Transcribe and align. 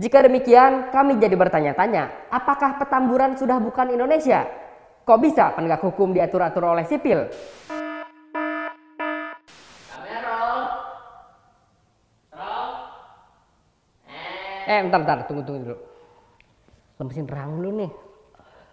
Jika 0.00 0.24
demikian, 0.24 0.88
kami 0.88 1.20
jadi 1.20 1.36
bertanya-tanya, 1.36 2.32
apakah 2.32 2.80
Petamburan 2.80 3.36
sudah 3.36 3.60
bukan 3.60 3.92
Indonesia? 3.92 4.48
Kok 5.04 5.20
bisa 5.20 5.52
penegak 5.52 5.84
hukum 5.84 6.16
diatur-atur 6.16 6.64
oleh 6.64 6.88
sipil? 6.88 7.28
Eh, 14.64 14.80
bentar, 14.88 15.04
bentar, 15.04 15.18
tunggu, 15.28 15.44
tunggu 15.44 15.68
dulu. 15.68 15.76
Lemesin 16.96 17.28
rahang 17.28 17.60
dulu 17.60 17.70
nih. 17.84 17.90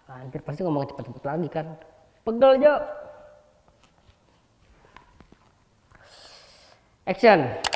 Anjir, 0.08 0.40
pasti 0.40 0.64
ngomong 0.64 0.88
cepet-cepet 0.88 1.24
lagi 1.28 1.48
kan. 1.52 1.66
Pegel, 2.24 2.52
Jo. 2.64 2.74
Action. 7.04 7.67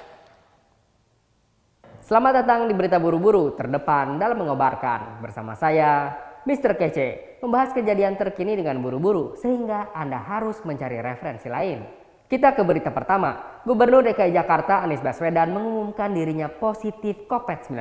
Selamat 2.12 2.44
datang 2.44 2.68
di 2.68 2.76
Berita 2.76 3.00
Buru-Buru 3.00 3.56
terdepan 3.56 4.20
dalam 4.20 4.44
mengobarkan. 4.44 5.24
Bersama 5.24 5.56
saya, 5.56 6.12
Mr. 6.44 6.76
Kece, 6.76 7.40
membahas 7.40 7.72
kejadian 7.72 8.20
terkini 8.20 8.52
dengan 8.52 8.84
buru-buru 8.84 9.32
sehingga 9.40 9.88
Anda 9.96 10.20
harus 10.20 10.60
mencari 10.60 11.00
referensi 11.00 11.48
lain. 11.48 11.80
Kita 12.28 12.52
ke 12.52 12.68
berita 12.68 12.92
pertama. 12.92 13.64
Gubernur 13.64 14.04
DKI 14.04 14.28
Jakarta 14.28 14.84
Anies 14.84 15.00
Baswedan 15.00 15.56
mengumumkan 15.56 16.12
dirinya 16.12 16.52
positif 16.52 17.24
COVID-19 17.32 17.80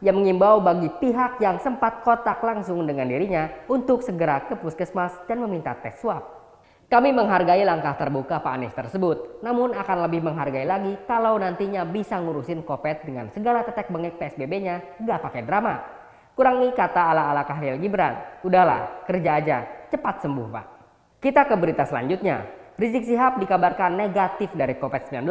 yang 0.00 0.16
mengimbau 0.16 0.64
bagi 0.64 0.88
pihak 0.88 1.36
yang 1.44 1.60
sempat 1.60 2.00
kontak 2.08 2.40
langsung 2.40 2.80
dengan 2.88 3.04
dirinya 3.04 3.52
untuk 3.68 4.00
segera 4.00 4.48
ke 4.48 4.56
puskesmas 4.56 5.12
dan 5.28 5.44
meminta 5.44 5.76
tes 5.76 6.00
swab. 6.00 6.41
Kami 6.92 7.08
menghargai 7.08 7.64
langkah 7.64 7.96
terbuka 7.96 8.44
Pak 8.44 8.52
Anies 8.52 8.76
tersebut, 8.76 9.40
namun 9.40 9.72
akan 9.72 10.04
lebih 10.04 10.28
menghargai 10.28 10.68
lagi 10.68 10.92
kalau 11.08 11.40
nantinya 11.40 11.88
bisa 11.88 12.20
ngurusin 12.20 12.68
COVID 12.68 13.08
dengan 13.08 13.32
segala 13.32 13.64
tetek 13.64 13.88
bengek 13.88 14.20
PSBB-nya, 14.20 15.00
gak 15.00 15.24
pakai 15.24 15.40
drama. 15.40 15.80
Kurangi 16.36 16.68
kata 16.76 17.16
ala-ala 17.16 17.48
Kahlil 17.48 17.80
Gibran, 17.80 18.44
udahlah 18.44 19.08
kerja 19.08 19.40
aja, 19.40 19.58
cepat 19.88 20.20
sembuh 20.20 20.46
Pak. 20.52 20.66
Kita 21.16 21.48
ke 21.48 21.56
berita 21.56 21.88
selanjutnya, 21.88 22.44
Rizik 22.76 23.08
Sihab 23.08 23.40
dikabarkan 23.40 23.96
negatif 23.96 24.52
dari 24.52 24.76
COVID-19. 24.76 25.24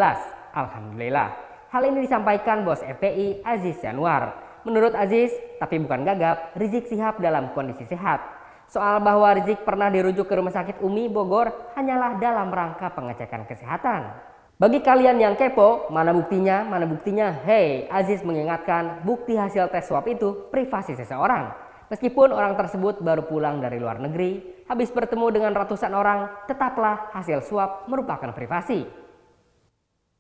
Alhamdulillah. 0.57 1.29
Hal 1.69 1.85
ini 1.85 2.09
disampaikan 2.09 2.65
bos 2.65 2.81
FPI 2.81 3.45
Aziz 3.45 3.77
Yanwar. 3.85 4.33
Menurut 4.65 4.97
Aziz, 4.97 5.29
tapi 5.61 5.77
bukan 5.77 6.09
gagap, 6.09 6.57
Rizik 6.57 6.89
Sihab 6.89 7.21
dalam 7.21 7.53
kondisi 7.53 7.85
sehat 7.85 8.40
Soal 8.71 9.03
bahwa 9.03 9.27
Rizik 9.35 9.67
pernah 9.67 9.91
dirujuk 9.91 10.31
ke 10.31 10.33
Rumah 10.39 10.55
Sakit 10.55 10.79
Umi 10.79 11.11
Bogor 11.11 11.75
hanyalah 11.75 12.15
dalam 12.23 12.47
rangka 12.47 12.87
pengecekan 12.95 13.43
kesehatan. 13.43 14.15
Bagi 14.55 14.79
kalian 14.79 15.19
yang 15.19 15.35
kepo, 15.35 15.91
mana 15.91 16.15
buktinya? 16.15 16.63
Mana 16.63 16.87
buktinya? 16.87 17.35
Hey, 17.43 17.91
Aziz 17.91 18.23
mengingatkan 18.23 19.03
bukti 19.03 19.35
hasil 19.35 19.67
tes 19.75 19.91
swab 19.91 20.07
itu 20.07 20.47
privasi 20.47 20.95
seseorang. 20.95 21.51
Meskipun 21.91 22.31
orang 22.31 22.55
tersebut 22.55 23.03
baru 23.03 23.27
pulang 23.27 23.59
dari 23.59 23.75
luar 23.75 23.99
negeri, 23.99 24.63
habis 24.71 24.87
bertemu 24.87 25.27
dengan 25.35 25.51
ratusan 25.51 25.91
orang, 25.91 26.47
tetaplah 26.47 27.11
hasil 27.11 27.43
swab 27.43 27.91
merupakan 27.91 28.31
privasi. 28.31 28.87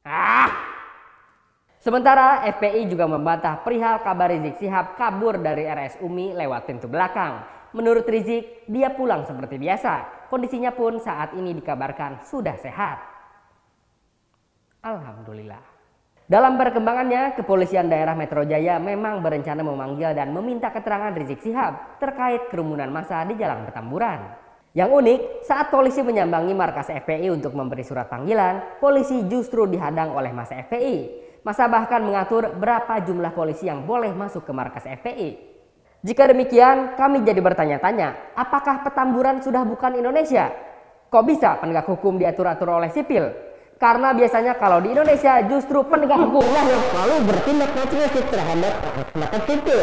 Ah! 0.03 0.51
Sementara 1.79 2.43
FPI 2.51 2.91
juga 2.91 3.07
membantah 3.07 3.63
perihal 3.63 4.03
kabar 4.03 4.27
Rizik 4.27 4.59
Sihab 4.59 4.99
kabur 4.99 5.39
dari 5.39 5.63
RS 5.63 6.03
Umi 6.03 6.35
lewat 6.35 6.67
pintu 6.67 6.91
belakang. 6.91 7.60
Menurut 7.71 8.03
Rizik, 8.03 8.67
dia 8.67 8.91
pulang 8.91 9.23
seperti 9.23 9.55
biasa. 9.55 10.27
Kondisinya 10.27 10.75
pun 10.75 10.99
saat 10.99 11.31
ini 11.35 11.55
dikabarkan 11.55 12.23
sudah 12.27 12.55
sehat. 12.59 12.99
Alhamdulillah. 14.83 15.63
Dalam 16.31 16.55
perkembangannya, 16.55 17.35
kepolisian 17.35 17.91
daerah 17.91 18.15
Metro 18.15 18.43
Jaya 18.47 18.79
memang 18.79 19.19
berencana 19.19 19.63
memanggil 19.63 20.15
dan 20.15 20.31
meminta 20.31 20.71
keterangan 20.71 21.11
Rizik 21.11 21.43
Sihab 21.43 21.99
terkait 21.99 22.47
kerumunan 22.47 22.87
massa 22.87 23.23
di 23.27 23.35
Jalan 23.35 23.67
Petamburan. 23.67 24.39
Yang 24.71 24.89
unik, 25.03 25.19
saat 25.43 25.67
polisi 25.67 25.99
menyambangi 25.99 26.55
markas 26.55 26.87
FPI 26.87 27.27
untuk 27.35 27.51
memberi 27.51 27.83
surat 27.83 28.07
panggilan, 28.07 28.79
polisi 28.79 29.27
justru 29.27 29.67
dihadang 29.67 30.15
oleh 30.15 30.31
masa 30.31 30.63
FPI. 30.63 31.19
Masa 31.43 31.67
bahkan 31.67 31.99
mengatur 31.99 32.55
berapa 32.55 33.03
jumlah 33.03 33.35
polisi 33.35 33.67
yang 33.67 33.83
boleh 33.83 34.15
masuk 34.15 34.47
ke 34.47 34.55
markas 34.55 34.87
FPI. 34.87 35.51
Jika 36.01 36.25
demikian, 36.25 36.97
kami 36.97 37.21
jadi 37.21 37.37
bertanya-tanya, 37.45 38.33
apakah 38.33 38.81
Petamburan 38.81 39.37
sudah 39.37 39.61
bukan 39.61 39.93
Indonesia? 39.93 40.49
Kok 41.13 41.23
bisa 41.29 41.61
penegak 41.61 41.85
hukum 41.85 42.17
diatur-atur 42.17 42.73
oleh 42.73 42.89
sipil? 42.89 43.29
Karena 43.77 44.09
biasanya 44.09 44.57
kalau 44.57 44.81
di 44.81 44.97
Indonesia 44.97 45.45
justru 45.45 45.85
penegak 45.85 46.17
hukumlah 46.17 46.65
yang 46.65 46.81
selalu 46.89 47.15
bertindak 47.29 47.69
represif 47.77 48.25
terhadap 48.33 48.73
masyarakat 48.81 49.41
sipil. 49.45 49.79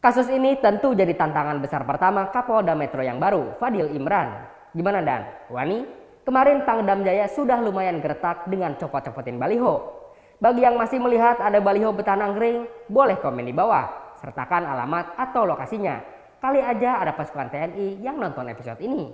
Kasus 0.00 0.32
ini 0.32 0.56
tentu 0.64 0.96
jadi 0.96 1.12
tantangan 1.12 1.60
besar 1.60 1.84
pertama 1.84 2.32
Kapolda 2.32 2.72
Metro 2.72 3.04
yang 3.04 3.20
baru, 3.20 3.52
Fadil 3.60 3.92
Imran. 3.92 4.48
Gimana 4.72 5.04
Dan? 5.04 5.28
Wani? 5.52 5.84
Kemarin 6.24 6.64
Pangdam 6.64 7.04
Jaya 7.04 7.28
sudah 7.28 7.60
lumayan 7.60 8.00
gertak 8.00 8.48
dengan 8.48 8.80
copot-copotin 8.80 9.36
baliho. 9.36 10.03
Bagi 10.42 10.66
yang 10.66 10.74
masih 10.74 10.98
melihat 10.98 11.38
ada 11.38 11.62
baliho 11.62 11.94
betanang 11.94 12.34
ring, 12.38 12.66
boleh 12.90 13.18
komen 13.22 13.46
di 13.46 13.54
bawah. 13.54 14.16
Sertakan 14.18 14.66
alamat 14.66 15.14
atau 15.18 15.46
lokasinya. 15.46 16.00
Kali 16.40 16.60
aja 16.60 17.00
ada 17.00 17.16
pasukan 17.16 17.48
TNI 17.48 18.04
yang 18.04 18.20
nonton 18.20 18.48
episode 18.50 18.80
ini. 18.82 19.08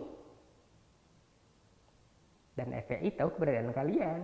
Dan 2.57 2.75
FPI 2.75 3.15
tahu 3.15 3.37
keberadaan 3.39 3.71
kalian. 3.73 4.21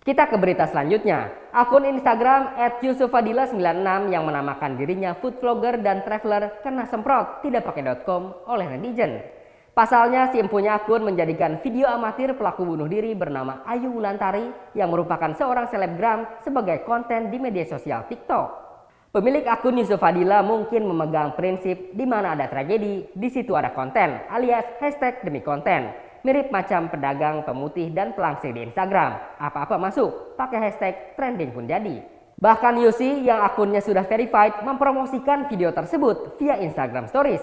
Kita 0.00 0.32
ke 0.32 0.36
berita 0.40 0.64
selanjutnya. 0.64 1.28
Akun 1.52 1.84
Instagram 1.84 2.56
@yusufadila96 2.80 4.08
yang 4.08 4.24
menamakan 4.24 4.80
dirinya 4.80 5.12
food 5.12 5.36
vlogger 5.44 5.76
dan 5.84 6.00
traveler 6.08 6.64
kena 6.64 6.88
semprot 6.88 7.44
tidak 7.44 7.68
pakai 7.68 7.84
.com 8.00 8.32
oleh 8.48 8.64
netizen. 8.64 9.39
Pasalnya 9.70 10.34
si 10.34 10.42
empunya 10.42 10.74
akun 10.74 11.06
menjadikan 11.06 11.62
video 11.62 11.86
amatir 11.86 12.34
pelaku 12.34 12.66
bunuh 12.66 12.90
diri 12.90 13.14
bernama 13.14 13.62
Ayu 13.62 13.94
Wulantari 13.94 14.50
yang 14.74 14.90
merupakan 14.90 15.30
seorang 15.30 15.70
selebgram 15.70 16.26
sebagai 16.42 16.82
konten 16.82 17.30
di 17.30 17.38
media 17.38 17.62
sosial 17.62 18.02
TikTok. 18.10 18.66
Pemilik 19.14 19.46
akun 19.46 19.78
Yusuf 19.78 20.02
Fadila 20.02 20.42
mungkin 20.42 20.90
memegang 20.90 21.38
prinsip 21.38 21.94
di 21.94 22.02
mana 22.02 22.34
ada 22.34 22.50
tragedi, 22.50 23.14
di 23.14 23.28
situ 23.30 23.54
ada 23.54 23.70
konten 23.70 24.26
alias 24.26 24.66
hashtag 24.82 25.22
demi 25.22 25.38
konten. 25.38 25.94
Mirip 26.26 26.50
macam 26.50 26.90
pedagang, 26.90 27.46
pemutih, 27.46 27.94
dan 27.94 28.12
pelangsir 28.12 28.50
di 28.50 28.66
Instagram. 28.66 29.38
Apa-apa 29.38 29.78
masuk, 29.78 30.34
pakai 30.34 30.58
hashtag 30.66 30.94
trending 31.14 31.54
pun 31.54 31.64
jadi. 31.70 32.02
Bahkan 32.42 32.74
Yusi 32.82 33.22
yang 33.22 33.40
akunnya 33.40 33.80
sudah 33.80 34.02
verified 34.04 34.66
mempromosikan 34.66 35.46
video 35.46 35.70
tersebut 35.72 36.36
via 36.42 36.58
Instagram 36.58 37.08
Stories. 37.08 37.40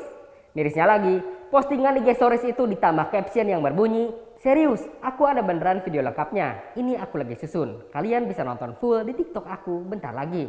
Mirisnya 0.54 0.86
lagi, 0.90 1.22
Postingan 1.48 2.04
IG 2.04 2.20
Stories 2.20 2.44
itu 2.44 2.68
ditambah 2.68 3.08
caption 3.08 3.48
yang 3.48 3.64
berbunyi, 3.64 4.12
Serius, 4.38 4.86
aku 5.02 5.26
ada 5.26 5.42
beneran 5.42 5.82
video 5.82 6.06
lengkapnya. 6.06 6.78
Ini 6.78 7.02
aku 7.02 7.18
lagi 7.18 7.34
susun. 7.42 7.90
Kalian 7.90 8.30
bisa 8.30 8.46
nonton 8.46 8.78
full 8.78 9.02
di 9.02 9.18
TikTok 9.18 9.50
aku 9.50 9.82
bentar 9.82 10.14
lagi. 10.14 10.46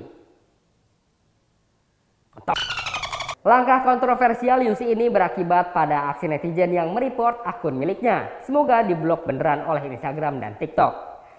Langkah 3.48 3.80
kontroversial 3.88 4.60
Yusi 4.60 4.92
ini 4.92 5.08
berakibat 5.08 5.72
pada 5.72 6.12
aksi 6.12 6.28
netizen 6.28 6.68
yang 6.68 6.92
mereport 6.92 7.40
akun 7.48 7.80
miliknya. 7.80 8.28
Semoga 8.44 8.84
diblok 8.84 9.24
beneran 9.24 9.64
oleh 9.64 9.88
Instagram 9.88 10.36
dan 10.36 10.60
TikTok. 10.60 10.92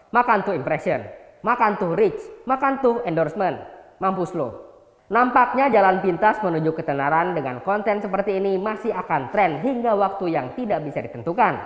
Makan 0.09 0.41
tuh 0.41 0.57
impression, 0.57 1.05
makan 1.45 1.77
tuh 1.77 1.93
reach, 1.93 2.17
makan 2.49 2.81
tuh 2.81 3.05
endorsement. 3.05 3.61
Mampus 4.01 4.33
lo. 4.33 4.68
Nampaknya 5.09 5.73
jalan 5.73 6.05
pintas 6.05 6.37
menuju 6.37 6.77
ketenaran 6.77 7.33
dengan 7.33 7.65
konten 7.65 7.97
seperti 7.97 8.37
ini 8.37 8.61
masih 8.61 8.93
akan 8.93 9.33
tren 9.33 9.57
hingga 9.65 9.97
waktu 9.97 10.29
yang 10.29 10.53
tidak 10.53 10.85
bisa 10.85 11.01
ditentukan. 11.01 11.57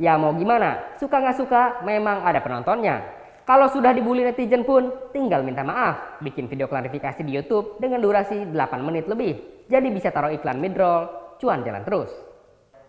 Ya 0.00 0.16
mau 0.16 0.32
gimana, 0.32 0.96
suka 0.96 1.20
nggak 1.20 1.36
suka 1.36 1.62
memang 1.84 2.24
ada 2.24 2.40
penontonnya. 2.40 3.04
Kalau 3.44 3.68
sudah 3.68 3.92
dibully 3.92 4.24
netizen 4.24 4.64
pun 4.64 5.12
tinggal 5.12 5.44
minta 5.44 5.60
maaf, 5.60 6.24
bikin 6.24 6.48
video 6.48 6.72
klarifikasi 6.72 7.20
di 7.20 7.36
YouTube 7.36 7.76
dengan 7.76 8.00
durasi 8.00 8.48
8 8.48 8.56
menit 8.80 9.04
lebih. 9.12 9.64
Jadi 9.68 9.92
bisa 9.92 10.08
taruh 10.08 10.32
iklan 10.32 10.56
midroll, 10.56 11.36
cuan 11.36 11.60
jalan 11.68 11.84
terus. 11.84 12.08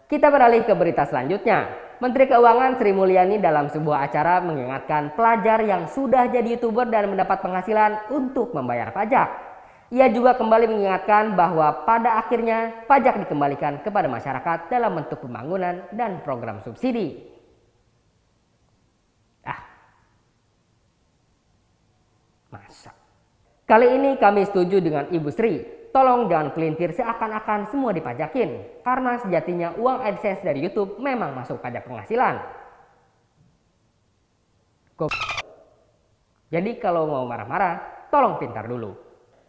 Kita 0.08 0.32
beralih 0.32 0.64
ke 0.64 0.72
berita 0.72 1.04
selanjutnya. 1.04 1.68
Menteri 2.00 2.32
Keuangan 2.32 2.80
Sri 2.80 2.96
Mulyani 2.96 3.44
dalam 3.44 3.68
sebuah 3.68 4.08
acara 4.08 4.40
mengingatkan 4.40 5.20
pelajar 5.20 5.68
yang 5.68 5.92
sudah 5.92 6.32
jadi 6.32 6.56
YouTuber 6.56 6.88
dan 6.88 7.12
mendapat 7.12 7.44
penghasilan 7.44 8.08
untuk 8.16 8.56
membayar 8.56 8.96
pajak. 8.96 9.47
Ia 9.88 10.12
juga 10.12 10.36
kembali 10.36 10.68
mengingatkan 10.68 11.40
bahwa 11.40 11.88
pada 11.88 12.20
akhirnya 12.20 12.84
pajak 12.92 13.24
dikembalikan 13.24 13.80
kepada 13.80 14.12
masyarakat 14.12 14.68
dalam 14.68 15.00
bentuk 15.00 15.24
pembangunan 15.24 15.88
dan 15.96 16.20
program 16.28 16.60
subsidi. 16.60 17.24
Ah, 19.48 19.64
masa. 22.52 22.92
Kali 23.64 23.88
ini 23.96 24.20
kami 24.20 24.44
setuju 24.44 24.84
dengan 24.84 25.08
Ibu 25.08 25.32
Sri. 25.32 25.64
Tolong 25.96 26.28
jangan 26.28 26.52
pelintir 26.52 26.92
seakan-akan 26.92 27.72
semua 27.72 27.96
dipajakin. 27.96 28.84
Karena 28.84 29.16
sejatinya 29.24 29.72
uang 29.80 30.04
AdSense 30.04 30.44
dari 30.44 30.68
YouTube 30.68 31.00
memang 31.00 31.32
masuk 31.32 31.64
pajak 31.64 31.88
penghasilan. 31.88 32.44
Jadi 36.52 36.76
kalau 36.76 37.08
mau 37.08 37.24
marah-marah, 37.24 38.08
tolong 38.12 38.36
pintar 38.36 38.68
dulu. 38.68 39.07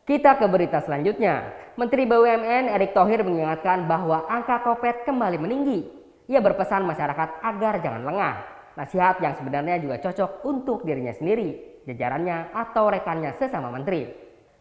Kita 0.09 0.41
ke 0.41 0.49
berita 0.49 0.81
selanjutnya. 0.81 1.53
Menteri 1.77 2.09
BUMN 2.09 2.73
Erick 2.73 2.97
Thohir 2.97 3.21
mengingatkan 3.21 3.85
bahwa 3.85 4.25
angka 4.25 4.65
kopet 4.65 5.05
kembali 5.05 5.37
meninggi. 5.37 5.85
Ia 6.33 6.41
berpesan 6.41 6.89
masyarakat 6.89 7.45
agar 7.45 7.85
jangan 7.85 8.09
lengah. 8.09 8.35
Nasihat 8.73 9.21
yang 9.21 9.37
sebenarnya 9.37 9.77
juga 9.77 10.01
cocok 10.01 10.49
untuk 10.49 10.89
dirinya 10.89 11.13
sendiri, 11.13 11.85
jajarannya 11.85 12.57
atau 12.57 12.89
rekannya 12.89 13.37
sesama 13.37 13.69
menteri. 13.69 14.09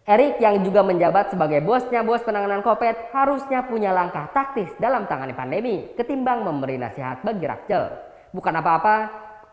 Erik 0.04 0.36
yang 0.44 0.68
juga 0.68 0.84
menjabat 0.84 1.32
sebagai 1.32 1.64
bosnya 1.64 2.04
bos 2.04 2.28
penanganan 2.28 2.60
COVID 2.60 3.16
harusnya 3.16 3.64
punya 3.72 3.96
langkah 3.96 4.28
taktis 4.36 4.68
dalam 4.84 5.08
tangani 5.08 5.32
pandemi 5.32 5.96
ketimbang 5.96 6.44
memberi 6.44 6.76
nasihat 6.76 7.24
bagi 7.24 7.48
Rakjel. 7.48 7.96
Bukan 8.36 8.52
apa-apa, 8.52 8.96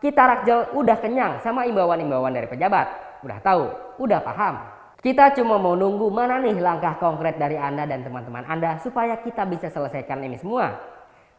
kita 0.03 0.27
Rakjel 0.27 0.75
udah 0.75 0.99
kenyang 0.99 1.39
sama 1.39 1.63
imbauan-imbauan 1.63 2.35
dari 2.35 2.51
pejabat. 2.51 2.87
Udah 3.23 3.39
tahu, 3.39 3.71
udah 4.03 4.19
paham. 4.19 4.74
Kita 5.05 5.37
cuma 5.37 5.61
mau 5.61 5.77
nunggu 5.77 6.09
mana 6.09 6.41
nih 6.41 6.57
langkah 6.57 6.97
konkret 6.97 7.37
dari 7.37 7.53
Anda 7.53 7.85
dan 7.85 8.01
teman-teman 8.01 8.41
Anda 8.49 8.81
supaya 8.81 9.21
kita 9.21 9.45
bisa 9.45 9.69
selesaikan 9.69 10.17
ini 10.25 10.33
semua. 10.41 10.81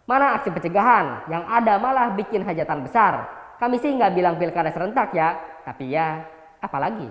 Mana 0.07 0.39
aksi 0.39 0.55
pencegahan 0.55 1.27
yang 1.27 1.43
ada 1.51 1.75
malah 1.75 2.15
bikin 2.15 2.47
hajatan 2.47 2.87
besar. 2.87 3.27
Kami 3.59 3.83
sih 3.83 3.91
nggak 3.91 4.15
bilang 4.15 4.39
pilkada 4.39 4.71
serentak 4.71 5.11
ya, 5.11 5.35
tapi 5.67 5.91
ya 5.91 6.23
apalagi. 6.63 7.11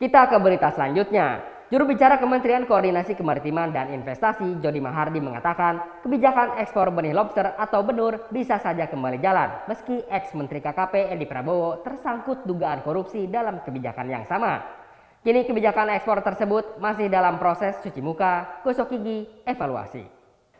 Kita 0.00 0.24
ke 0.32 0.40
berita 0.40 0.72
selanjutnya. 0.72 1.44
Juru 1.68 1.92
bicara 1.92 2.16
Kementerian 2.16 2.64
Koordinasi 2.64 3.12
Kemaritiman 3.12 3.68
dan 3.68 3.92
Investasi 3.92 4.56
Jody 4.64 4.80
Mahardi 4.80 5.20
mengatakan 5.20 6.00
kebijakan 6.00 6.64
ekspor 6.64 6.88
benih 6.96 7.12
lobster 7.12 7.52
atau 7.60 7.84
benur 7.84 8.24
bisa 8.32 8.56
saja 8.56 8.88
kembali 8.88 9.20
jalan 9.20 9.68
meski 9.68 10.00
ex-Menteri 10.08 10.64
KKP 10.64 11.12
Edi 11.12 11.28
Prabowo 11.28 11.84
tersangkut 11.84 12.48
dugaan 12.48 12.80
korupsi 12.80 13.28
dalam 13.28 13.60
kebijakan 13.60 14.08
yang 14.08 14.24
sama. 14.24 14.79
Kini 15.20 15.44
kebijakan 15.44 15.92
ekspor 15.92 16.24
tersebut 16.24 16.80
masih 16.80 17.12
dalam 17.12 17.36
proses 17.36 17.76
cuci 17.84 18.00
muka, 18.00 18.64
gosok 18.64 18.96
gigi, 18.96 19.28
evaluasi. 19.44 20.00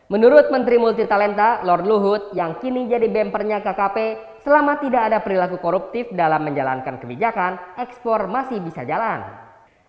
Menurut 0.05 0.53
Menteri 0.53 0.77
Multitalenta 0.77 1.65
Lord 1.65 1.89
Luhut 1.89 2.23
yang 2.37 2.61
kini 2.61 2.85
jadi 2.85 3.09
bempernya 3.09 3.65
KKP, 3.65 3.97
selama 4.45 4.77
tidak 4.77 5.09
ada 5.09 5.17
perilaku 5.25 5.57
koruptif 5.57 6.13
dalam 6.13 6.45
menjalankan 6.45 7.01
kebijakan, 7.01 7.57
ekspor 7.81 8.29
masih 8.29 8.61
bisa 8.61 8.85
jalan. 8.85 9.25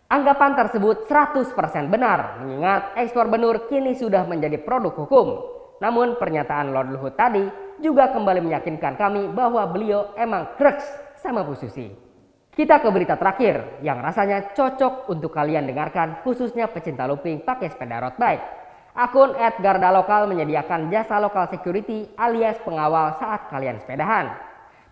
Anggapan 0.09 0.57
tersebut 0.57 1.05
100% 1.05 1.93
benar, 1.93 2.41
mengingat 2.41 2.97
ekspor 2.97 3.29
benur 3.29 3.69
kini 3.69 3.93
sudah 3.93 4.25
menjadi 4.25 4.57
produk 4.57 5.05
hukum. 5.05 5.53
Namun 5.85 6.17
pernyataan 6.17 6.73
Lord 6.73 6.97
Luhut 6.97 7.13
tadi 7.13 7.45
juga 7.77 8.09
kembali 8.09 8.41
meyakinkan 8.41 8.97
kami 8.97 9.29
bahwa 9.37 9.69
beliau 9.69 10.17
emang 10.17 10.57
kreks 10.57 10.89
sama 11.21 11.45
Bu 11.45 11.61
Susi. 11.61 12.12
Kita 12.53 12.85
ke 12.85 12.89
berita 12.93 13.17
terakhir 13.17 13.81
yang 13.81 14.05
rasanya 14.05 14.53
cocok 14.53 15.09
untuk 15.09 15.33
kalian 15.33 15.65
dengarkan 15.65 16.21
khususnya 16.21 16.69
pecinta 16.69 17.09
looping 17.09 17.41
pakai 17.49 17.73
sepeda 17.73 17.97
road 18.05 18.21
bike. 18.21 18.45
Akun 18.93 19.33
Garda 19.65 19.89
Lokal 19.89 20.29
menyediakan 20.29 20.93
jasa 20.93 21.17
lokal 21.17 21.49
security 21.49 22.13
alias 22.13 22.61
pengawal 22.61 23.17
saat 23.17 23.49
kalian 23.49 23.81
sepedahan. 23.81 24.37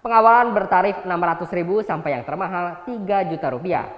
Pengawalan 0.01 0.57
bertarif 0.57 1.05
600.000 1.05 1.85
sampai 1.85 2.17
yang 2.17 2.25
termahal 2.25 2.81
3 2.89 3.29
juta 3.29 3.53
rupiah. 3.53 3.93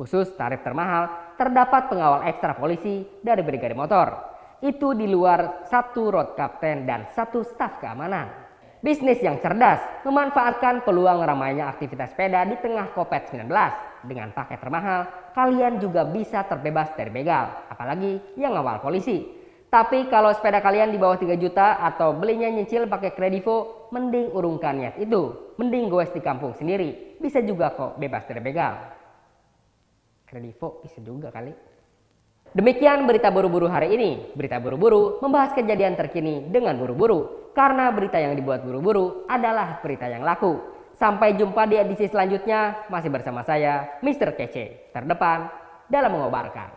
Khusus 0.00 0.32
tarif 0.40 0.64
termahal 0.64 1.36
terdapat 1.36 1.92
pengawal 1.92 2.24
ekstra 2.24 2.56
polisi 2.56 3.04
dari 3.20 3.44
brigade 3.44 3.76
motor. 3.76 4.32
Itu 4.64 4.96
di 4.96 5.04
luar 5.04 5.68
satu 5.68 6.08
road 6.08 6.32
captain 6.40 6.88
dan 6.88 7.12
satu 7.12 7.44
staf 7.44 7.84
keamanan. 7.84 8.43
Bisnis 8.84 9.16
yang 9.24 9.40
cerdas 9.40 9.80
memanfaatkan 10.04 10.84
peluang 10.84 11.24
ramainya 11.24 11.72
aktivitas 11.72 12.12
sepeda 12.12 12.44
di 12.44 12.52
tengah 12.60 12.92
COVID-19. 12.92 13.48
Dengan 14.04 14.28
paket 14.36 14.60
termahal, 14.60 15.08
kalian 15.32 15.80
juga 15.80 16.04
bisa 16.04 16.44
terbebas 16.44 16.92
dari 16.92 17.08
begal, 17.08 17.64
apalagi 17.72 18.20
yang 18.36 18.52
ngawal 18.52 18.84
polisi. 18.84 19.24
Tapi 19.72 20.12
kalau 20.12 20.36
sepeda 20.36 20.60
kalian 20.60 20.92
di 20.92 21.00
bawah 21.00 21.16
3 21.16 21.32
juta 21.40 21.80
atau 21.80 22.12
belinya 22.12 22.44
nyicil 22.52 22.84
pakai 22.84 23.16
kredivo, 23.16 23.88
mending 23.88 24.36
urungkan 24.36 24.76
niat 24.76 25.00
itu. 25.00 25.32
Mending 25.56 25.88
goes 25.88 26.12
di 26.12 26.20
kampung 26.20 26.52
sendiri. 26.52 27.16
Bisa 27.16 27.40
juga 27.40 27.72
kok 27.72 27.96
bebas 27.96 28.28
dari 28.28 28.44
begal. 28.44 28.84
Kredivo 30.28 30.84
bisa 30.84 31.00
juga 31.00 31.32
kali. 31.32 31.56
Demikian 32.54 33.02
berita 33.10 33.34
buru-buru 33.34 33.66
hari 33.66 33.98
ini. 33.98 34.30
Berita 34.30 34.62
buru-buru 34.62 35.18
membahas 35.18 35.50
kejadian 35.58 35.98
terkini 35.98 36.46
dengan 36.54 36.78
buru-buru. 36.78 37.50
Karena 37.50 37.90
berita 37.90 38.14
yang 38.22 38.38
dibuat 38.38 38.62
buru-buru 38.62 39.26
adalah 39.26 39.82
berita 39.82 40.06
yang 40.06 40.22
laku. 40.22 40.62
Sampai 40.94 41.34
jumpa 41.34 41.66
di 41.66 41.74
edisi 41.74 42.06
selanjutnya. 42.06 42.86
Masih 42.86 43.10
bersama 43.10 43.42
saya, 43.42 43.98
Mr. 44.06 44.38
Kece. 44.38 44.94
Terdepan 44.94 45.50
dalam 45.90 46.14
mengobarkan. 46.14 46.70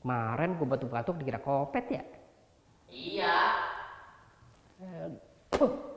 Kemarin 0.00 0.54
gue 0.54 0.66
batuk-batuk 0.70 1.18
dikira 1.18 1.42
kopet 1.42 1.84
ya? 1.90 2.02
Iya. 2.88 3.38
Uh. 5.58 5.89